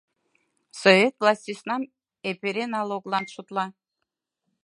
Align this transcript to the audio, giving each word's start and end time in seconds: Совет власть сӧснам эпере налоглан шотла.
Совет 0.81 1.13
власть 1.21 1.45
сӧснам 1.45 1.81
эпере 2.29 2.65
налоглан 2.73 3.25
шотла. 3.33 3.65